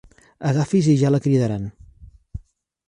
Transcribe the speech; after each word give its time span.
Agafi's 0.51 0.87
i 0.93 0.95
ja 1.03 1.11
la 1.13 1.21
cridaran. 1.27 1.71